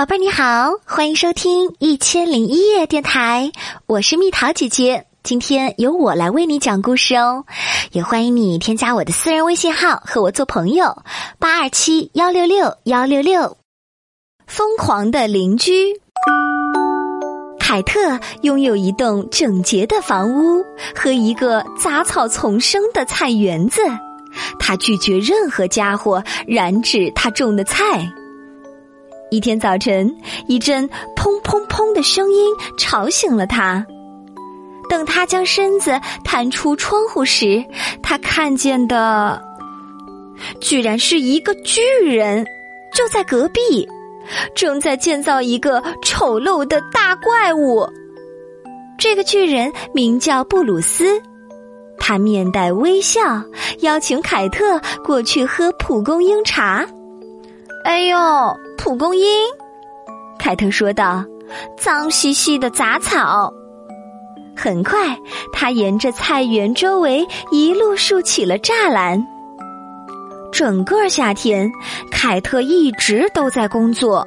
[0.00, 3.52] 宝贝你好，欢迎收听《一千零一夜》电台，
[3.84, 5.04] 我是蜜桃姐姐。
[5.22, 7.44] 今天由我来为你讲故事哦，
[7.92, 11.02] 也欢迎你添加我的私人微信号和我做朋友，
[11.38, 13.58] 八二七幺六六幺六六。
[14.46, 16.00] 疯狂的邻居，
[17.58, 20.64] 凯特拥有一栋整洁的房屋
[20.96, 23.82] 和一个杂草丛生的菜园子，
[24.58, 28.10] 他拒绝任何家伙染指他种的菜。
[29.30, 30.14] 一天早晨，
[30.46, 33.86] 一阵砰砰砰的声音吵醒了他。
[34.88, 37.64] 等他将身子探出窗户时，
[38.02, 39.40] 他看见的
[40.60, 42.44] 居然是一个巨人，
[42.92, 43.88] 就在隔壁，
[44.54, 47.88] 正在建造一个丑陋的大怪物。
[48.98, 51.22] 这个巨人名叫布鲁斯，
[51.96, 53.20] 他面带微笑，
[53.82, 56.84] 邀请凯特过去喝蒲公英茶。
[57.84, 58.16] 哎呦！
[58.82, 59.26] 蒲公英，
[60.38, 61.22] 凯特说道
[61.76, 63.52] ：“脏兮兮的杂草。”
[64.56, 65.18] 很快，
[65.52, 69.22] 他沿着菜园周围一路竖起了栅栏。
[70.50, 71.70] 整个夏天，
[72.10, 74.26] 凯特一直都在工作，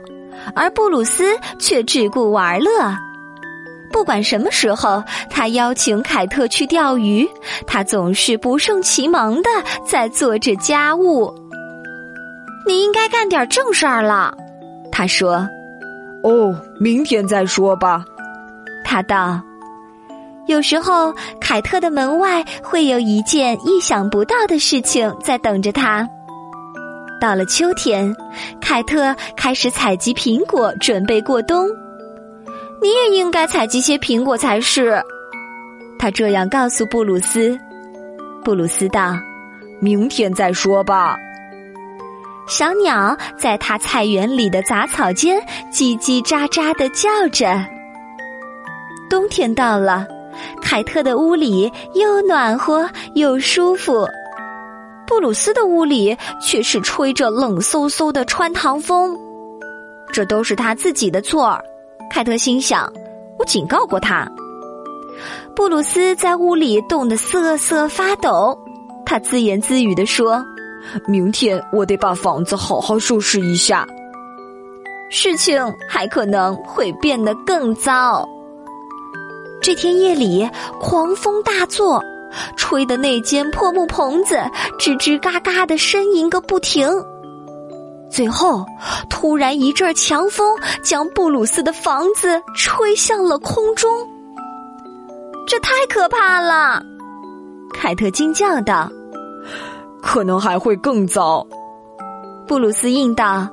[0.55, 2.95] 而布鲁斯却只顾玩乐。
[3.91, 7.27] 不管什么时候，他邀请凯特去钓鱼，
[7.65, 9.49] 他总是不胜其忙的
[9.83, 11.33] 在做着家务。
[12.65, 14.37] 你应该干点正事儿了。
[14.95, 15.49] 他说
[16.21, 18.05] ：“哦，明天再说吧。”
[18.85, 19.41] 他道
[20.45, 26.07] ：“有时候，凯特的门外会有一件意想不到的事情在等着他。”
[27.19, 28.15] 到了秋天，
[28.61, 31.67] 凯特开始采集苹果，准备过冬。
[32.79, 35.01] 你也应该采集些苹果才是。
[35.97, 37.57] 他这样告诉布鲁斯。
[38.43, 39.17] 布鲁斯道
[39.81, 41.17] ：“明天再说吧。”
[42.47, 45.39] 小鸟在他菜园里的杂草间
[45.71, 47.65] 叽叽喳喳的叫着。
[49.09, 50.05] 冬天到了，
[50.61, 54.07] 凯特的屋里又暖和又舒服，
[55.05, 59.17] 布鲁斯的屋里却是吹着冷飕飕的穿堂风。
[60.11, 61.63] 这都是他自己的错儿，
[62.11, 62.91] 凯特心想。
[63.39, 64.27] 我警告过他。
[65.55, 68.57] 布鲁斯在屋里冻得瑟瑟发抖，
[69.05, 70.43] 他自言自语地说。
[71.07, 73.87] 明天我得把房子好好收拾一下，
[75.09, 78.27] 事情还可能会变得更糟。
[79.61, 80.49] 这天夜里，
[80.79, 82.03] 狂风大作，
[82.57, 84.35] 吹的那间破木棚子
[84.77, 86.89] 吱吱嘎嘎的呻吟个不停。
[88.11, 88.65] 最后，
[89.09, 93.89] 突然一阵强风将布鲁斯的房子吹向了空中。
[95.47, 96.83] 这太可怕了！
[97.73, 98.91] 凯特惊叫道。
[100.03, 101.47] 可能还会更糟，
[102.45, 103.47] 布鲁斯应道，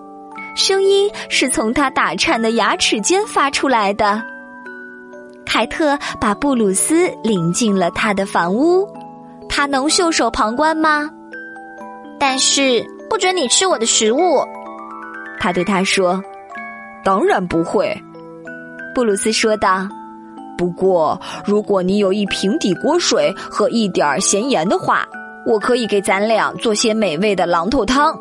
[0.56, 4.20] 声音是从他打颤的牙齿间发出来的。
[5.46, 8.86] 凯特把布鲁斯领进了他的房屋，
[9.48, 11.08] 他能袖手旁观吗？
[12.18, 14.44] 但是不准你吃我的食物，
[15.38, 16.22] 他对他说。
[17.02, 17.96] 当然不会，
[18.94, 19.88] 布鲁斯说道。
[20.58, 25.06] 不过如果你有一瓶底锅水和一点咸盐的话。
[25.46, 28.18] 我可以给咱俩做些美味的榔头汤。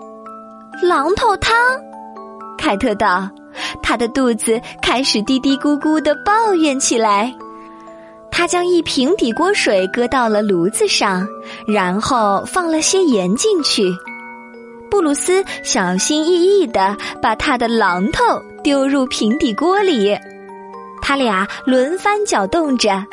[0.81, 1.55] 榔头汤，
[2.57, 3.29] 凯特道，
[3.81, 7.33] 他的肚子开始嘀嘀咕咕的抱怨起来。
[8.31, 11.27] 他将一瓶底锅水搁到了炉子上，
[11.67, 13.93] 然后放了些盐进去。
[14.89, 18.23] 布鲁斯小心翼翼的把他的榔头
[18.63, 20.17] 丢入平底锅里，
[21.01, 23.03] 他俩轮番搅动着。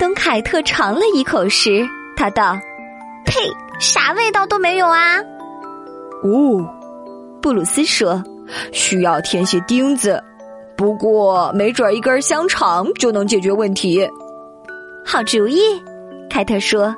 [0.00, 1.86] 等凯特尝了一口时，
[2.16, 2.58] 他道。
[3.32, 3.50] 呸！
[3.80, 5.16] 啥味道都没有啊！
[6.22, 6.68] 哦，
[7.40, 8.22] 布鲁斯说
[8.72, 10.22] ：“需要添些钉子，
[10.76, 14.06] 不过没准一根香肠就能解决问题。”
[15.04, 15.58] 好主意，
[16.28, 16.94] 凯特说。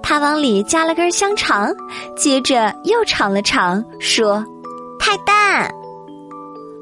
[0.00, 1.74] 他往里加了根香肠，
[2.16, 4.44] 接着又尝了尝，说
[4.96, 5.68] ：“太淡，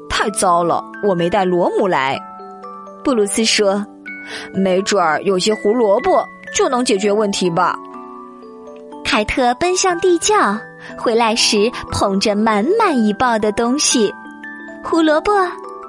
[0.07, 2.15] 太糟了。”我没带螺母来，
[3.03, 3.83] 布鲁斯说
[4.53, 6.23] ：“没准儿有些胡萝卜
[6.53, 7.75] 就能解决问题吧。”
[9.15, 10.59] 凯特奔向地窖，
[10.97, 14.13] 回来时捧着满满一抱的东西：
[14.83, 15.31] 胡萝卜、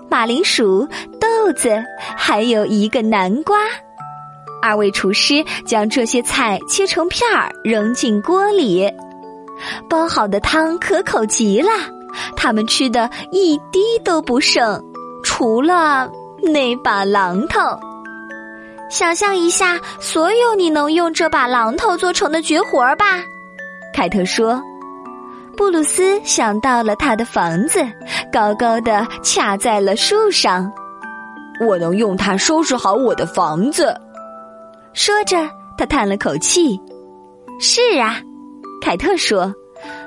[0.08, 0.86] 马铃薯、
[1.20, 1.76] 豆子，
[2.16, 3.58] 还有一个南瓜。
[4.62, 8.88] 二位厨师将这些菜切成片儿，扔进锅里。
[9.90, 11.68] 煲好的汤可口极了，
[12.36, 14.80] 他们吃的一滴都不剩，
[15.24, 16.08] 除了
[16.40, 17.58] 那把榔头。
[18.88, 23.22] 想象一下，所有你能用这把榔头做成的绝活吧，
[23.92, 24.62] 凯特说。
[25.56, 27.84] 布鲁斯想到了他的房子，
[28.30, 30.70] 高高的卡在了树上。
[31.66, 33.94] 我能用它收拾好我的房子。
[34.92, 35.48] 说着，
[35.78, 36.78] 他叹了口气。
[37.58, 38.20] 是啊，
[38.82, 39.50] 凯特说，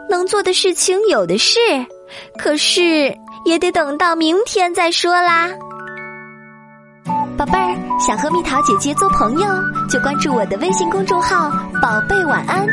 [0.08, 1.60] 能做的事情有的是，
[2.38, 3.12] 可是
[3.44, 5.50] 也得等到明天再说啦。
[7.36, 9.48] 宝贝儿，想和蜜桃姐姐做朋友，
[9.90, 11.52] 就关注我的微信公众号
[11.82, 12.66] “宝贝晚安”。